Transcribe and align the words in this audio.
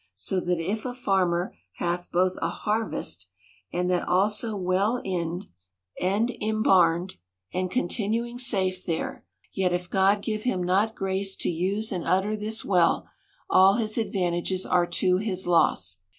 So 0.15 0.39
that 0.39 0.57
if 0.59 0.83
a 0.83 0.95
farmer 0.95 1.53
hath 1.75 2.11
both 2.11 2.35
a 2.41 2.49
harvest, 2.49 3.27
and 3.71 3.87
that 3.91 4.07
also 4.07 4.55
well 4.55 4.99
inned 5.05 5.43
29^ 5.43 5.43
66 5.43 5.45
THE 5.45 6.01
COUNTRY 6.01 6.09
PARSON. 6.09 6.15
and 6.15 6.37
imbarned, 6.55 7.15
and 7.53 7.69
continuing 7.71 8.39
safe 8.39 8.83
there; 8.87 9.23
yet 9.53 9.71
if 9.73 9.91
God 9.91 10.23
give 10.23 10.41
him 10.41 10.63
not 10.63 10.95
grace 10.95 11.35
to 11.35 11.49
use 11.49 11.91
and 11.91 12.07
utter 12.07 12.35
this 12.35 12.65
well, 12.65 13.09
all 13.47 13.75
his 13.75 13.99
advantages 13.99 14.65
are 14.65 14.87
to 14.87 15.17
his 15.17 15.45
loss. 15.45 15.99